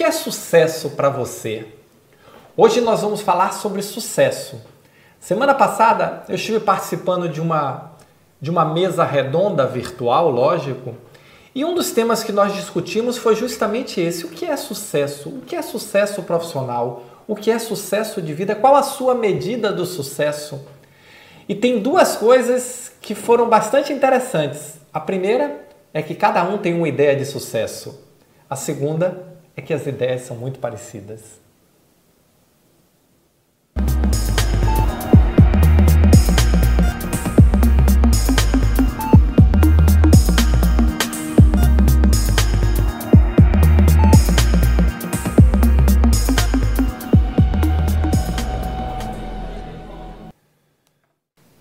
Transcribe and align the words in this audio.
que 0.00 0.04
é 0.04 0.10
sucesso 0.10 0.88
para 0.88 1.10
você? 1.10 1.66
Hoje 2.56 2.80
nós 2.80 3.02
vamos 3.02 3.20
falar 3.20 3.52
sobre 3.52 3.82
sucesso. 3.82 4.58
Semana 5.20 5.52
passada 5.52 6.24
eu 6.26 6.36
estive 6.36 6.58
participando 6.58 7.28
de 7.28 7.38
uma, 7.38 7.92
de 8.40 8.50
uma 8.50 8.64
mesa 8.64 9.04
redonda 9.04 9.66
virtual, 9.66 10.30
lógico, 10.30 10.96
e 11.54 11.66
um 11.66 11.74
dos 11.74 11.90
temas 11.90 12.24
que 12.24 12.32
nós 12.32 12.54
discutimos 12.54 13.18
foi 13.18 13.36
justamente 13.36 14.00
esse: 14.00 14.24
o 14.24 14.30
que 14.30 14.46
é 14.46 14.56
sucesso? 14.56 15.28
O 15.28 15.42
que 15.42 15.54
é 15.54 15.60
sucesso 15.60 16.22
profissional? 16.22 17.02
O 17.28 17.36
que 17.36 17.50
é 17.50 17.58
sucesso 17.58 18.22
de 18.22 18.32
vida? 18.32 18.54
Qual 18.54 18.76
a 18.76 18.82
sua 18.82 19.14
medida 19.14 19.70
do 19.70 19.84
sucesso? 19.84 20.64
E 21.46 21.54
tem 21.54 21.78
duas 21.78 22.16
coisas 22.16 22.90
que 23.02 23.14
foram 23.14 23.50
bastante 23.50 23.92
interessantes. 23.92 24.80
A 24.94 24.98
primeira 24.98 25.60
é 25.92 26.00
que 26.00 26.14
cada 26.14 26.42
um 26.42 26.56
tem 26.56 26.72
uma 26.72 26.88
ideia 26.88 27.14
de 27.14 27.26
sucesso. 27.26 28.02
A 28.48 28.56
segunda 28.56 29.28
é 29.60 29.62
que 29.62 29.74
as 29.74 29.86
ideias 29.86 30.22
são 30.22 30.36
muito 30.36 30.58
parecidas. 30.58 31.38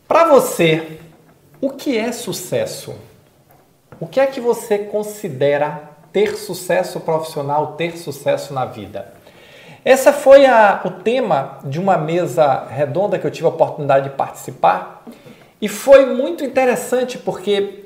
Para 0.07 0.23
você, 0.29 0.99
o 1.59 1.69
que 1.71 1.97
é 1.97 2.13
sucesso? 2.13 2.95
O 3.99 4.07
que 4.07 4.21
é 4.21 4.25
que 4.25 4.39
você 4.39 4.77
considera 4.79 5.88
ter 6.11 6.35
sucesso 6.35 6.99
profissional, 6.99 7.73
ter 7.73 7.97
sucesso 7.97 8.53
na 8.53 8.65
vida? 8.65 9.13
Essa 9.83 10.11
foi 10.11 10.45
a, 10.45 10.81
o 10.83 10.91
tema 10.91 11.59
de 11.63 11.79
uma 11.79 11.97
mesa 11.97 12.65
redonda 12.69 13.17
que 13.17 13.25
eu 13.25 13.31
tive 13.31 13.45
a 13.45 13.49
oportunidade 13.49 14.09
de 14.09 14.15
participar 14.15 15.05
e 15.61 15.67
foi 15.67 16.05
muito 16.05 16.43
interessante 16.43 17.17
porque 17.17 17.85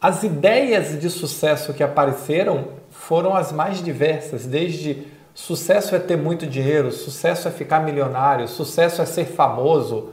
as 0.00 0.22
ideias 0.22 0.98
de 0.98 1.10
sucesso 1.10 1.74
que 1.74 1.82
apareceram 1.82 2.68
foram 2.90 3.36
as 3.36 3.52
mais 3.52 3.82
diversas, 3.82 4.46
desde 4.46 5.06
sucesso 5.34 5.94
é 5.94 5.98
ter 5.98 6.16
muito 6.16 6.46
dinheiro, 6.46 6.90
sucesso 6.90 7.48
é 7.48 7.50
ficar 7.50 7.80
milionário, 7.80 8.48
sucesso 8.48 9.02
é 9.02 9.06
ser 9.06 9.26
famoso, 9.26 10.12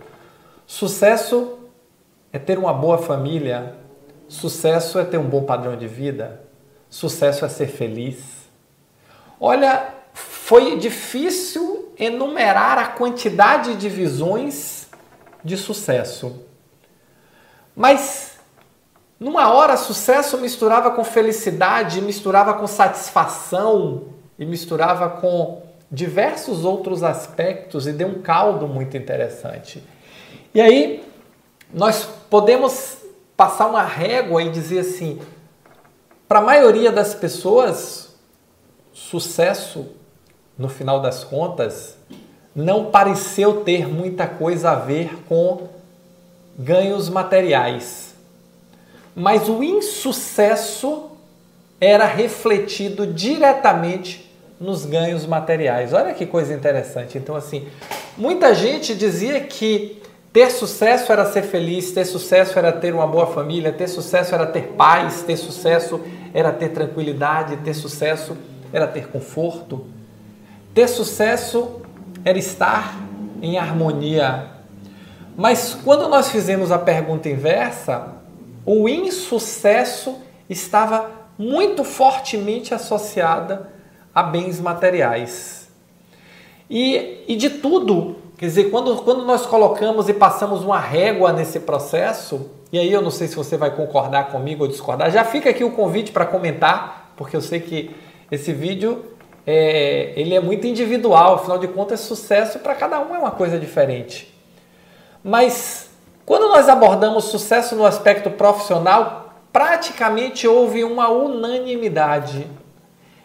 sucesso 0.67 1.59
é 2.33 2.39
ter 2.39 2.57
uma 2.57 2.73
boa 2.73 2.97
família, 2.97 3.75
Sucesso 4.27 4.97
é 4.97 5.05
ter 5.05 5.17
um 5.17 5.29
bom 5.29 5.43
padrão 5.43 5.77
de 5.77 5.87
vida. 5.87 6.41
Sucesso 6.95 7.43
é 7.43 7.49
ser 7.49 7.67
feliz. 7.67 8.23
Olha, 9.37 9.89
foi 10.13 10.77
difícil 10.77 11.91
enumerar 11.99 12.77
a 12.77 12.87
quantidade 12.87 13.75
de 13.75 13.89
visões 13.89 14.87
de 15.43 15.57
sucesso. 15.57 16.45
Mas 17.75 18.39
numa 19.19 19.51
hora, 19.51 19.75
sucesso 19.75 20.37
misturava 20.37 20.89
com 20.91 21.03
felicidade, 21.03 21.99
misturava 21.99 22.53
com 22.53 22.65
satisfação 22.65 24.05
e 24.39 24.45
misturava 24.45 25.09
com 25.09 25.63
diversos 25.91 26.63
outros 26.63 27.03
aspectos 27.03 27.87
e 27.87 27.91
deu 27.91 28.07
um 28.07 28.21
caldo 28.21 28.69
muito 28.69 28.95
interessante. 28.95 29.83
E 30.53 30.61
aí, 30.61 31.03
nós 31.73 32.07
podemos 32.29 32.99
passar 33.35 33.67
uma 33.67 33.83
régua 33.83 34.41
e 34.41 34.49
dizer 34.49 34.79
assim: 34.79 35.19
para 36.27 36.39
a 36.39 36.41
maioria 36.41 36.91
das 36.91 37.13
pessoas, 37.13 38.09
sucesso, 38.93 39.87
no 40.57 40.69
final 40.69 41.01
das 41.01 41.23
contas, 41.23 41.95
não 42.55 42.85
pareceu 42.85 43.61
ter 43.61 43.87
muita 43.87 44.25
coisa 44.25 44.71
a 44.71 44.75
ver 44.75 45.23
com 45.27 45.67
ganhos 46.57 47.09
materiais. 47.09 48.15
Mas 49.15 49.49
o 49.49 49.63
insucesso 49.63 51.11
era 51.79 52.05
refletido 52.05 53.05
diretamente 53.05 54.31
nos 54.59 54.85
ganhos 54.85 55.25
materiais. 55.25 55.93
Olha 55.93 56.13
que 56.13 56.25
coisa 56.25 56.53
interessante. 56.53 57.17
Então, 57.17 57.35
assim, 57.35 57.67
muita 58.17 58.53
gente 58.55 58.95
dizia 58.95 59.41
que 59.41 60.01
ter 60.35 60.51
sucesso 60.51 61.13
era 61.13 61.23
ser 61.31 61.43
feliz, 61.43 61.93
ter 61.93 62.03
sucesso 62.03 62.59
era 62.59 62.69
ter 62.69 62.93
uma 62.93 63.07
boa 63.07 63.25
família, 63.25 63.71
ter 63.71 63.87
sucesso 63.87 64.35
era 64.35 64.45
ter 64.45 64.73
paz, 64.73 65.21
ter 65.21 65.37
sucesso 65.37 66.01
era 66.33 66.51
ter 66.51 66.73
tranquilidade, 66.73 67.55
ter 67.63 67.73
sucesso 67.73 68.35
era 68.73 68.85
ter 68.85 69.07
conforto. 69.07 69.85
Ter 70.73 70.89
sucesso 70.89 71.79
era 72.25 72.37
estar 72.37 72.97
em 73.41 73.57
harmonia. 73.57 74.47
Mas 75.37 75.73
quando 75.73 76.09
nós 76.09 76.29
fizemos 76.29 76.69
a 76.69 76.79
pergunta 76.79 77.29
inversa, 77.29 78.15
o 78.65 78.89
insucesso 78.89 80.17
estava 80.49 81.11
muito 81.37 81.85
fortemente 81.85 82.73
associada 82.73 83.69
a 84.13 84.21
bens 84.21 84.59
materiais. 84.59 85.69
E, 86.69 87.23
e 87.25 87.37
de 87.37 87.51
tudo 87.51 88.24
Quer 88.37 88.47
dizer, 88.47 88.69
quando, 88.69 88.97
quando 88.97 89.23
nós 89.23 89.45
colocamos 89.45 90.09
e 90.09 90.13
passamos 90.13 90.61
uma 90.61 90.79
régua 90.79 91.31
nesse 91.31 91.59
processo, 91.61 92.49
e 92.71 92.77
aí 92.77 92.91
eu 92.91 93.01
não 93.01 93.11
sei 93.11 93.27
se 93.27 93.35
você 93.35 93.55
vai 93.55 93.73
concordar 93.73 94.29
comigo 94.29 94.63
ou 94.63 94.69
discordar, 94.69 95.09
já 95.09 95.23
fica 95.23 95.49
aqui 95.49 95.63
o 95.63 95.71
convite 95.71 96.11
para 96.11 96.25
comentar, 96.25 97.13
porque 97.15 97.35
eu 97.35 97.41
sei 97.41 97.61
que 97.61 97.95
esse 98.29 98.51
vídeo 98.51 99.05
é, 99.47 100.11
ele 100.17 100.35
é 100.35 100.41
muito 100.41 100.67
individual, 100.67 101.35
afinal 101.35 101.57
de 101.57 101.67
contas, 101.69 102.01
sucesso 102.01 102.59
para 102.59 102.75
cada 102.75 102.99
um 102.99 103.15
é 103.15 103.19
uma 103.19 103.31
coisa 103.31 103.57
diferente. 103.57 104.33
Mas 105.23 105.89
quando 106.25 106.49
nós 106.49 106.67
abordamos 106.67 107.25
sucesso 107.25 107.73
no 107.73 107.85
aspecto 107.85 108.29
profissional, 108.31 109.33
praticamente 109.53 110.45
houve 110.45 110.83
uma 110.83 111.07
unanimidade. 111.09 112.45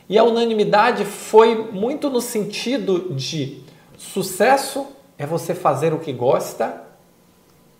E 0.08 0.16
a 0.16 0.22
unanimidade 0.22 1.04
foi 1.04 1.68
muito 1.72 2.08
no 2.08 2.20
sentido 2.20 3.12
de 3.14 3.62
sucesso 3.96 4.86
é 5.20 5.26
você 5.26 5.54
fazer 5.54 5.92
o 5.92 5.98
que 5.98 6.14
gosta 6.14 6.82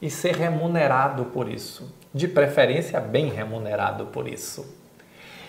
e 0.01 0.11
ser 0.11 0.37
remunerado 0.37 1.25
por 1.25 1.49
isso. 1.49 1.91
De 2.13 2.29
preferência, 2.29 3.01
bem 3.01 3.31
remunerado 3.31 4.05
por 4.09 4.29
isso. 4.29 4.77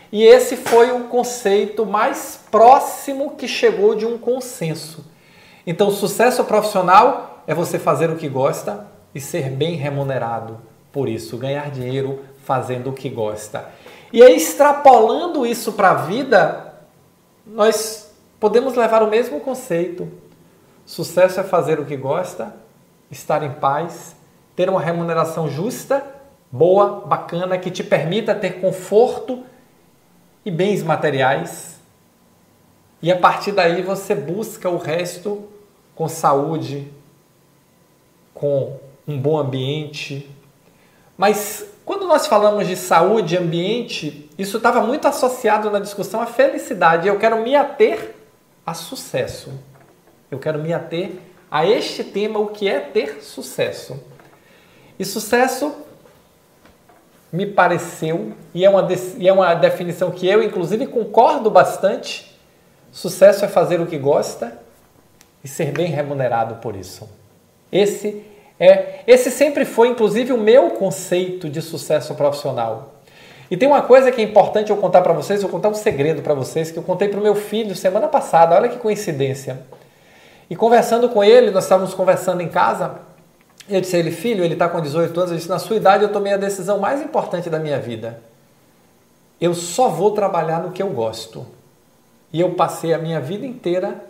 E 0.10 0.24
esse 0.24 0.56
foi 0.56 0.94
o 0.94 1.10
conceito 1.10 1.86
mais 1.86 2.40
próximo 2.50 3.32
que 3.32 3.46
chegou 3.46 3.94
de 3.94 4.06
um 4.06 4.18
consenso. 4.18 5.04
Então, 5.68 5.92
sucesso 5.92 6.46
profissional 6.46 7.44
é 7.46 7.54
você 7.54 7.78
fazer 7.78 8.10
o 8.10 8.16
que 8.16 8.30
gosta 8.30 8.88
e 9.14 9.20
ser 9.20 9.50
bem 9.50 9.76
remunerado 9.76 10.62
por 10.94 11.10
isso, 11.10 11.38
ganhar 11.38 11.70
dinheiro 11.72 12.22
fazendo 12.46 12.92
o 12.92 12.94
que 12.94 13.10
gosta. 13.10 13.68
E 14.14 14.24
aí, 14.24 14.38
extrapolando 14.38 15.46
isso 15.46 15.74
para 15.74 15.92
a 15.92 15.96
vida, 15.96 16.74
nós 17.46 18.14
podemos 18.40 18.76
levar 18.76 19.04
o 19.04 19.10
mesmo 19.10 19.42
conceito. 19.42 20.31
Sucesso 20.92 21.40
é 21.40 21.44
fazer 21.46 21.80
o 21.80 21.86
que 21.86 21.96
gosta, 21.96 22.54
estar 23.10 23.42
em 23.44 23.52
paz, 23.54 24.14
ter 24.58 24.70
uma 24.70 24.82
remuneração 24.82 25.50
justa, 25.50 26.06
boa, 26.52 27.06
bacana, 27.06 27.58
que 27.58 27.72
te 27.72 27.82
permita 27.82 28.36
ter 28.36 28.60
conforto 28.60 29.42
e 30.44 30.52
bens 30.52 30.84
materiais. 30.84 31.80
E 33.02 33.10
a 33.10 33.18
partir 33.18 33.54
daí 33.54 33.82
você 33.82 34.14
busca 34.14 34.70
o 34.70 34.76
resto 34.76 35.48
com 35.96 36.10
saúde, 36.10 36.92
com 38.34 38.78
um 39.08 39.18
bom 39.18 39.40
ambiente. 39.40 40.30
Mas 41.18 41.66
quando 41.86 42.06
nós 42.06 42.28
falamos 42.28 42.68
de 42.68 42.76
saúde 42.76 43.36
e 43.36 43.38
ambiente, 43.38 44.30
isso 44.38 44.58
estava 44.58 44.82
muito 44.82 45.08
associado 45.08 45.72
na 45.72 45.80
discussão 45.80 46.20
à 46.20 46.26
felicidade. 46.26 47.08
Eu 47.08 47.18
quero 47.18 47.42
me 47.42 47.56
ater 47.56 48.14
a 48.66 48.74
sucesso. 48.74 49.71
Eu 50.32 50.40
quero 50.40 50.58
me 50.60 50.74
ater 50.74 51.12
a 51.52 51.68
este 51.68 52.04
tema, 52.04 52.40
o 52.40 52.48
que 52.48 52.68
é 52.68 52.80
ter 52.80 53.22
sucesso. 53.22 54.02
E 54.98 55.04
sucesso 55.04 55.76
me 57.32 57.46
pareceu, 57.46 58.34
e 58.54 58.66
é 58.66 58.70
uma, 58.70 58.88
e 59.18 59.28
é 59.28 59.34
uma 59.34 59.54
definição 59.54 60.10
que 60.10 60.26
eu, 60.28 60.42
inclusive, 60.42 60.88
concordo 60.88 61.52
bastante: 61.52 62.34
sucesso 62.92 63.44
é 63.44 63.50
fazer 63.50 63.82
o 63.82 63.86
que 63.86 63.98
gosta 63.98 64.58
e 65.44 65.48
ser 65.48 65.74
bem 65.74 65.88
remunerado 65.88 66.56
por 66.56 66.76
isso. 66.76 67.10
Esse 67.70 68.24
é, 68.64 69.00
esse 69.08 69.32
sempre 69.32 69.66
foi, 69.66 69.88
inclusive, 69.88 70.32
o 70.32 70.38
meu 70.38 70.70
conceito 70.70 71.50
de 71.50 71.64
sucesso 71.64 72.14
profissional. 72.14 72.94
E 73.50 73.58
tem 73.58 73.68
uma 73.68 73.82
coisa 73.82 74.12
que 74.12 74.22
é 74.22 74.24
importante 74.24 74.70
eu 74.70 74.78
contar 74.78 75.02
para 75.02 75.14
vocês, 75.14 75.42
eu 75.42 75.50
contar 75.50 75.70
um 75.70 75.74
segredo 75.74 76.22
para 76.22 76.36
vocês 76.36 76.70
que 76.70 76.78
eu 76.78 76.84
contei 76.84 77.10
para 77.10 77.20
o 77.20 77.24
meu 77.24 77.34
filho 77.34 77.76
semana 77.76 78.08
passada. 78.08 78.56
Olha 78.56 78.70
que 78.70 78.78
coincidência. 78.78 79.60
E 80.52 80.56
conversando 80.58 81.08
com 81.08 81.24
ele, 81.24 81.50
nós 81.50 81.64
estávamos 81.64 81.94
conversando 81.94 82.42
em 82.42 82.50
casa, 82.50 82.96
eu 83.70 83.80
disse 83.80 83.96
a 83.96 84.00
ele, 84.00 84.12
filho, 84.12 84.44
ele 84.44 84.52
está 84.52 84.68
com 84.68 84.82
18 84.82 85.18
anos, 85.18 85.32
eu 85.32 85.38
disse, 85.38 85.48
na 85.48 85.58
sua 85.58 85.78
idade 85.78 86.04
eu 86.04 86.12
tomei 86.12 86.34
a 86.34 86.38
decisão 86.38 86.78
mais 86.78 87.02
importante 87.02 87.50
da 87.50 87.58
minha 87.58 87.80
vida. 87.80 88.22
Eu 89.40 89.54
só 89.54 89.88
vou 89.88 90.12
trabalhar 90.12 90.62
no 90.62 90.74
que 90.74 90.84
eu 90.84 90.90
gosto. 90.90 91.48
E 92.34 92.42
eu 92.42 92.54
passei 92.54 92.94
a 92.94 92.98
minha 92.98 93.22
vida 93.22 93.46
inteira 93.46 94.04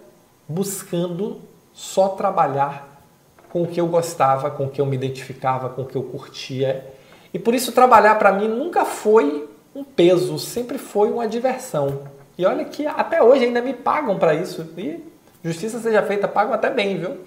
buscando 0.50 1.42
só 1.74 2.08
trabalhar 2.08 3.04
com 3.52 3.62
o 3.62 3.68
que 3.68 3.80
eu 3.80 3.86
gostava, 3.86 4.50
com 4.50 4.66
o 4.66 4.70
que 4.72 4.82
eu 4.82 4.86
me 4.88 4.96
identificava, 4.96 5.70
com 5.70 5.84
o 5.84 5.86
que 5.86 5.96
eu 5.96 6.02
curtia. 6.02 6.84
E 7.32 7.38
por 7.38 7.54
isso 7.54 7.72
trabalhar 7.72 8.16
para 8.16 8.32
mim 8.32 8.48
nunca 8.48 8.84
foi 8.84 9.48
um 9.76 9.84
peso, 9.84 10.40
sempre 10.40 10.80
foi 10.80 11.12
uma 11.12 11.28
diversão. 11.28 12.00
E 12.36 12.44
olha 12.48 12.66
que 12.66 12.88
até 12.88 13.22
hoje 13.22 13.46
ainda 13.46 13.62
me 13.62 13.76
pagam 13.76 14.18
para 14.18 14.34
isso. 14.34 14.68
E 14.76 15.11
justiça 15.44 15.80
seja 15.80 16.02
feita, 16.04 16.28
pagam 16.28 16.54
até 16.54 16.70
bem, 16.70 16.98
viu? 16.98 17.18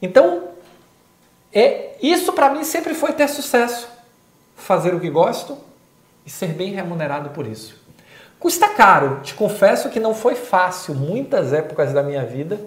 Então, 0.00 0.48
é, 1.52 1.96
isso 2.00 2.32
para 2.32 2.50
mim 2.50 2.64
sempre 2.64 2.94
foi 2.94 3.12
ter 3.12 3.28
sucesso. 3.28 3.88
Fazer 4.56 4.94
o 4.94 5.00
que 5.00 5.10
gosto 5.10 5.56
e 6.24 6.30
ser 6.30 6.48
bem 6.48 6.72
remunerado 6.72 7.30
por 7.30 7.46
isso. 7.46 7.76
Custa 8.38 8.68
caro, 8.68 9.20
te 9.22 9.34
confesso 9.34 9.88
que 9.88 9.98
não 9.98 10.14
foi 10.14 10.34
fácil. 10.34 10.94
Muitas 10.94 11.52
épocas 11.52 11.92
da 11.92 12.02
minha 12.02 12.24
vida, 12.24 12.60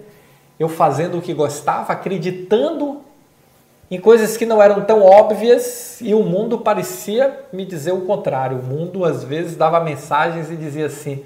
eu 0.59 0.67
fazendo 0.67 1.17
o 1.17 1.21
que 1.21 1.33
gostava, 1.33 1.93
acreditando 1.93 3.01
em 3.89 3.99
coisas 3.99 4.37
que 4.37 4.45
não 4.45 4.61
eram 4.61 4.85
tão 4.85 5.01
óbvias 5.01 5.99
e 6.01 6.13
o 6.13 6.23
mundo 6.23 6.59
parecia 6.59 7.45
me 7.51 7.65
dizer 7.65 7.91
o 7.93 8.01
contrário. 8.01 8.57
O 8.57 8.63
mundo 8.63 9.05
às 9.05 9.23
vezes 9.23 9.55
dava 9.55 9.79
mensagens 9.79 10.49
e 10.49 10.55
dizia 10.55 10.85
assim: 10.87 11.23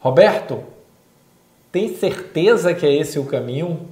Roberto, 0.00 0.62
tem 1.70 1.96
certeza 1.96 2.74
que 2.74 2.86
é 2.86 2.94
esse 2.94 3.18
o 3.18 3.24
caminho? 3.24 3.88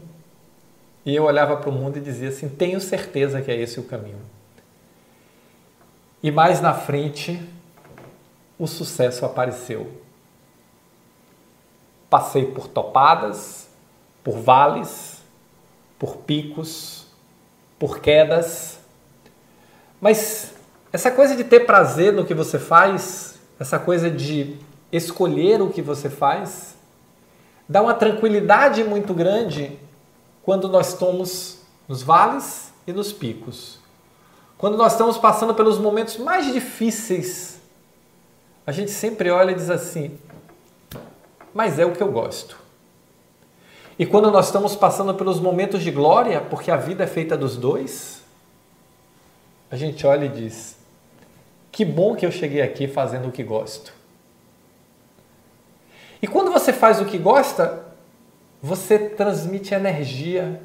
E 1.04 1.14
eu 1.14 1.24
olhava 1.24 1.56
para 1.56 1.70
o 1.70 1.72
mundo 1.72 1.98
e 1.98 2.00
dizia 2.00 2.30
assim: 2.30 2.48
tenho 2.48 2.80
certeza 2.80 3.40
que 3.40 3.50
é 3.50 3.56
esse 3.56 3.78
o 3.78 3.84
caminho. 3.84 4.20
E 6.22 6.30
mais 6.30 6.60
na 6.60 6.74
frente, 6.74 7.40
o 8.58 8.66
sucesso 8.66 9.24
apareceu. 9.24 10.00
Passei 12.08 12.46
por 12.46 12.68
topadas, 12.68 13.68
por 14.24 14.38
vales, 14.38 15.22
por 15.98 16.16
picos, 16.18 17.06
por 17.78 18.00
quedas. 18.00 18.78
Mas 20.00 20.54
essa 20.92 21.10
coisa 21.10 21.36
de 21.36 21.44
ter 21.44 21.60
prazer 21.60 22.12
no 22.12 22.24
que 22.24 22.34
você 22.34 22.58
faz, 22.58 23.38
essa 23.58 23.78
coisa 23.78 24.10
de 24.10 24.56
escolher 24.90 25.60
o 25.60 25.70
que 25.70 25.82
você 25.82 26.08
faz, 26.08 26.75
dá 27.68 27.82
uma 27.82 27.94
tranquilidade 27.94 28.84
muito 28.84 29.12
grande 29.12 29.78
quando 30.42 30.68
nós 30.68 30.88
estamos 30.88 31.60
nos 31.88 32.02
vales 32.02 32.72
e 32.86 32.92
nos 32.92 33.12
picos. 33.12 33.80
Quando 34.58 34.76
nós 34.76 34.92
estamos 34.92 35.18
passando 35.18 35.54
pelos 35.54 35.78
momentos 35.78 36.16
mais 36.16 36.52
difíceis, 36.52 37.60
a 38.66 38.72
gente 38.72 38.90
sempre 38.90 39.30
olha 39.30 39.50
e 39.50 39.54
diz 39.54 39.70
assim: 39.70 40.18
mas 41.52 41.78
é 41.78 41.84
o 41.84 41.92
que 41.92 42.02
eu 42.02 42.10
gosto. 42.10 42.58
E 43.98 44.04
quando 44.04 44.30
nós 44.30 44.46
estamos 44.46 44.76
passando 44.76 45.14
pelos 45.14 45.40
momentos 45.40 45.82
de 45.82 45.90
glória, 45.90 46.40
porque 46.40 46.70
a 46.70 46.76
vida 46.76 47.04
é 47.04 47.06
feita 47.06 47.36
dos 47.36 47.56
dois, 47.56 48.22
a 49.70 49.76
gente 49.76 50.06
olha 50.06 50.26
e 50.26 50.28
diz: 50.28 50.76
que 51.72 51.84
bom 51.84 52.14
que 52.14 52.24
eu 52.24 52.30
cheguei 52.30 52.62
aqui 52.62 52.86
fazendo 52.86 53.28
o 53.28 53.32
que 53.32 53.42
gosto. 53.42 53.95
E 56.26 56.28
quando 56.28 56.50
você 56.50 56.72
faz 56.72 57.00
o 57.00 57.04
que 57.04 57.18
gosta, 57.18 57.84
você 58.60 58.98
transmite 58.98 59.72
energia, 59.72 60.60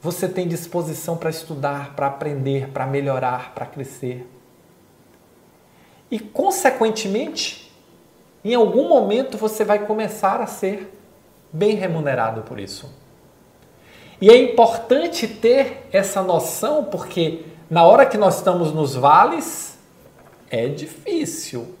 você 0.00 0.26
tem 0.26 0.48
disposição 0.48 1.14
para 1.14 1.28
estudar, 1.28 1.94
para 1.94 2.06
aprender, 2.06 2.70
para 2.70 2.86
melhorar, 2.86 3.52
para 3.54 3.66
crescer. 3.66 4.26
E, 6.10 6.18
consequentemente, 6.18 7.70
em 8.42 8.54
algum 8.54 8.88
momento 8.88 9.36
você 9.36 9.62
vai 9.62 9.80
começar 9.80 10.40
a 10.40 10.46
ser 10.46 10.90
bem 11.52 11.74
remunerado 11.74 12.40
por 12.40 12.58
isso. 12.58 12.90
E 14.18 14.30
é 14.30 14.38
importante 14.38 15.28
ter 15.28 15.86
essa 15.92 16.22
noção, 16.22 16.84
porque 16.84 17.44
na 17.68 17.84
hora 17.84 18.06
que 18.06 18.16
nós 18.16 18.36
estamos 18.38 18.72
nos 18.72 18.94
vales, 18.94 19.76
é 20.48 20.66
difícil. 20.66 21.76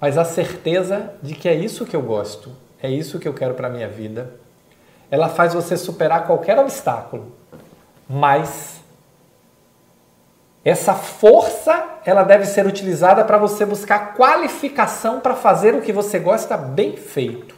Mas 0.00 0.16
a 0.16 0.24
certeza 0.24 1.12
de 1.22 1.34
que 1.34 1.48
é 1.48 1.54
isso 1.54 1.84
que 1.84 1.94
eu 1.94 2.02
gosto, 2.02 2.50
é 2.82 2.88
isso 2.88 3.18
que 3.18 3.28
eu 3.28 3.34
quero 3.34 3.54
para 3.54 3.66
a 3.68 3.70
minha 3.70 3.88
vida. 3.88 4.32
Ela 5.10 5.28
faz 5.28 5.52
você 5.52 5.76
superar 5.76 6.26
qualquer 6.26 6.58
obstáculo. 6.58 7.32
Mas 8.08 8.80
essa 10.64 10.94
força, 10.94 12.00
ela 12.04 12.22
deve 12.22 12.46
ser 12.46 12.66
utilizada 12.66 13.24
para 13.24 13.38
você 13.38 13.64
buscar 13.64 14.14
qualificação 14.14 15.20
para 15.20 15.34
fazer 15.34 15.74
o 15.74 15.82
que 15.82 15.92
você 15.92 16.18
gosta 16.18 16.56
bem 16.56 16.96
feito. 16.96 17.54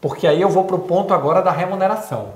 Porque 0.00 0.26
aí 0.26 0.40
eu 0.40 0.48
vou 0.48 0.64
para 0.64 0.76
o 0.76 0.80
ponto 0.80 1.12
agora 1.12 1.42
da 1.42 1.50
remuneração. 1.50 2.34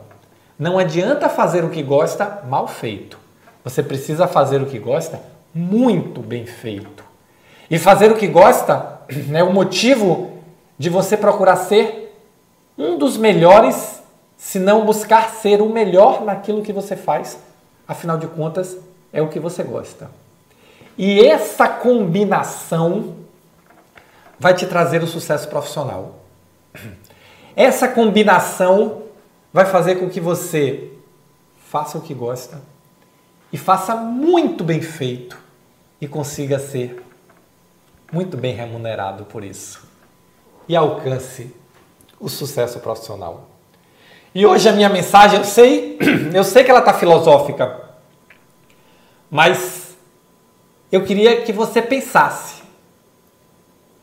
Não 0.58 0.78
adianta 0.78 1.28
fazer 1.28 1.64
o 1.64 1.70
que 1.70 1.82
gosta 1.82 2.42
mal 2.48 2.68
feito. 2.68 3.18
Você 3.64 3.82
precisa 3.82 4.28
fazer 4.28 4.60
o 4.62 4.66
que 4.66 4.78
gosta 4.78 5.20
muito 5.52 6.20
bem 6.20 6.46
feito. 6.46 7.02
E 7.70 7.78
fazer 7.78 8.12
o 8.12 8.16
que 8.16 8.26
gosta 8.26 8.93
é 9.32 9.42
o 9.42 9.52
motivo 9.52 10.38
de 10.78 10.88
você 10.88 11.16
procurar 11.16 11.56
ser 11.56 12.14
um 12.76 12.98
dos 12.98 13.16
melhores, 13.16 14.02
se 14.36 14.58
não 14.58 14.84
buscar 14.84 15.30
ser 15.30 15.62
o 15.62 15.68
melhor 15.68 16.24
naquilo 16.24 16.62
que 16.62 16.72
você 16.72 16.96
faz. 16.96 17.38
Afinal 17.86 18.18
de 18.18 18.26
contas, 18.26 18.76
é 19.12 19.22
o 19.22 19.28
que 19.28 19.38
você 19.38 19.62
gosta. 19.62 20.10
E 20.96 21.20
essa 21.20 21.68
combinação 21.68 23.14
vai 24.38 24.54
te 24.54 24.66
trazer 24.66 25.02
o 25.02 25.06
sucesso 25.06 25.48
profissional. 25.48 26.16
Essa 27.56 27.86
combinação 27.86 29.02
vai 29.52 29.64
fazer 29.64 29.96
com 29.96 30.10
que 30.10 30.20
você 30.20 30.90
faça 31.68 31.96
o 31.96 32.00
que 32.00 32.12
gosta 32.12 32.60
e 33.52 33.56
faça 33.56 33.94
muito 33.94 34.64
bem 34.64 34.80
feito 34.80 35.38
e 36.00 36.08
consiga 36.08 36.58
ser 36.58 37.02
muito 38.12 38.36
bem 38.36 38.54
remunerado 38.54 39.24
por 39.24 39.44
isso 39.44 39.86
e 40.68 40.76
alcance 40.76 41.54
o 42.18 42.28
sucesso 42.28 42.78
profissional. 42.80 43.48
E 44.34 44.44
hoje 44.44 44.68
a 44.68 44.72
minha 44.72 44.88
mensagem, 44.88 45.38
eu 45.38 45.44
sei, 45.44 45.98
eu 46.34 46.42
sei 46.42 46.64
que 46.64 46.70
ela 46.70 46.80
está 46.80 46.94
filosófica, 46.94 47.82
mas 49.30 49.96
eu 50.90 51.04
queria 51.04 51.42
que 51.42 51.52
você 51.52 51.82
pensasse: 51.82 52.62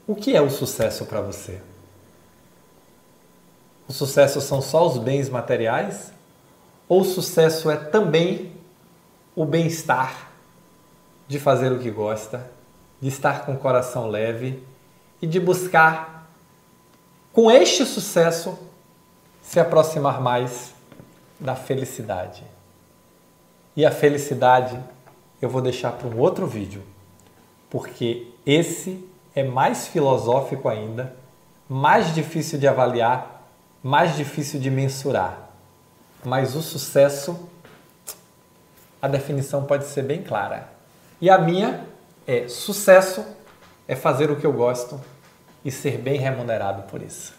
o 0.07 0.15
que 0.15 0.36
é 0.36 0.42
o 0.42 0.50
sucesso 0.50 1.06
para 1.06 1.21
você? 1.21 1.62
O 3.88 3.94
sucesso 3.94 4.39
são 4.39 4.62
só 4.62 4.88
os 4.88 4.98
bens 4.98 5.29
materiais? 5.29 6.13
Ou 6.88 7.01
o 7.01 7.05
sucesso 7.05 7.70
é 7.70 7.77
também 7.77 8.51
o 9.36 9.46
bem-estar 9.46 10.29
de 11.27 11.39
fazer 11.39 11.72
o 11.72 11.79
que 11.79 11.89
gosta, 11.89 12.50
de 13.01 13.10
estar 13.10 13.46
com 13.46 13.53
o 13.53 13.58
coração 13.58 14.08
leve 14.08 14.63
e 15.22 15.27
de 15.27 15.39
buscar 15.39 16.29
com 17.34 17.50
este 17.50 17.86
sucesso, 17.86 18.60
se 19.41 19.60
aproximar 19.60 20.22
mais 20.22 20.74
da 21.39 21.55
felicidade. 21.55 22.43
E 23.75 23.86
a 23.86 23.91
felicidade 23.91 24.79
eu 25.41 25.50
vou 25.50 25.62
deixar 25.62 25.93
para 25.93 26.08
um 26.08 26.20
outro 26.20 26.46
vídeo, 26.46 26.84
porque 27.70 28.27
esse 28.46 29.03
é 29.34 29.43
mais 29.43 29.88
filosófico 29.88 30.70
ainda, 30.70 31.15
mais 31.67 32.13
difícil 32.13 32.60
de 32.60 32.67
avaliar, 32.67 33.48
mais 33.81 34.15
difícil 34.15 34.60
de 34.60 34.70
mensurar. 34.70 35.50
Mas 36.24 36.55
o 36.55 36.62
sucesso, 36.62 37.50
a 39.01 39.08
definição 39.08 39.63
pode 39.65 39.86
ser 39.86 40.03
bem 40.03 40.22
clara. 40.22 40.70
E 41.20 41.29
a 41.29 41.38
minha 41.38 41.88
é: 42.31 42.47
sucesso 42.47 43.23
é 43.88 43.95
fazer 43.95 44.31
o 44.31 44.35
que 44.35 44.45
eu 44.45 44.53
gosto 44.53 45.00
e 45.63 45.71
ser 45.71 45.97
bem 45.97 46.19
remunerado 46.19 46.83
por 46.83 47.01
isso. 47.01 47.33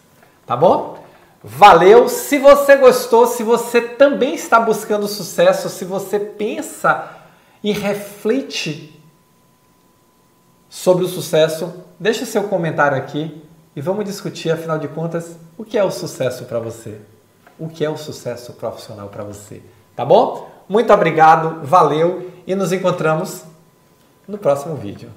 Tá 0.45 0.55
bom? 0.55 0.97
Valeu! 1.43 2.07
Se 2.07 2.37
você 2.37 2.77
gostou, 2.77 3.27
se 3.27 3.43
você 3.43 3.81
também 3.81 4.33
está 4.33 4.59
buscando 4.59 5.07
sucesso, 5.07 5.69
se 5.69 5.83
você 5.83 6.19
pensa 6.19 7.09
e 7.61 7.71
reflete 7.71 9.01
sobre 10.69 11.03
o 11.03 11.07
sucesso, 11.07 11.83
deixe 11.99 12.25
seu 12.25 12.43
comentário 12.43 12.97
aqui 12.97 13.43
e 13.75 13.81
vamos 13.81 14.05
discutir, 14.05 14.51
afinal 14.51 14.77
de 14.77 14.87
contas, 14.87 15.37
o 15.57 15.65
que 15.65 15.77
é 15.77 15.83
o 15.83 15.91
sucesso 15.91 16.45
para 16.45 16.59
você? 16.59 16.99
O 17.59 17.67
que 17.67 17.83
é 17.83 17.89
o 17.89 17.97
sucesso 17.97 18.53
profissional 18.53 19.09
para 19.09 19.23
você? 19.23 19.61
Tá 19.95 20.05
bom? 20.05 20.49
Muito 20.67 20.93
obrigado, 20.93 21.65
valeu 21.65 22.31
e 22.47 22.55
nos 22.55 22.71
encontramos 22.71 23.43
no 24.27 24.37
próximo 24.37 24.75
vídeo. 24.75 25.09